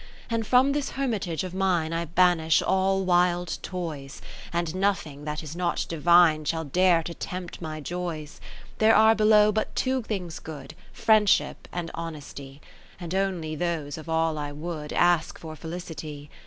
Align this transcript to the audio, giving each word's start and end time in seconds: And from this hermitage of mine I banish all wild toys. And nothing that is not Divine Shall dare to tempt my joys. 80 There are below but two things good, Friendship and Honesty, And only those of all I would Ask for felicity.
And 0.31 0.47
from 0.47 0.71
this 0.71 0.89
hermitage 0.97 1.43
of 1.43 1.53
mine 1.53 1.93
I 1.93 2.05
banish 2.05 2.63
all 2.63 3.05
wild 3.05 3.59
toys. 3.61 4.19
And 4.51 4.73
nothing 4.73 5.25
that 5.25 5.43
is 5.43 5.55
not 5.55 5.85
Divine 5.87 6.43
Shall 6.43 6.63
dare 6.63 7.03
to 7.03 7.13
tempt 7.13 7.61
my 7.61 7.79
joys. 7.81 8.41
80 8.77 8.77
There 8.79 8.95
are 8.95 9.13
below 9.13 9.51
but 9.51 9.75
two 9.75 10.01
things 10.01 10.39
good, 10.39 10.73
Friendship 10.91 11.67
and 11.71 11.91
Honesty, 11.93 12.61
And 12.99 13.13
only 13.13 13.55
those 13.55 13.95
of 13.99 14.09
all 14.09 14.39
I 14.39 14.51
would 14.51 14.91
Ask 14.91 15.37
for 15.37 15.55
felicity. 15.55 16.31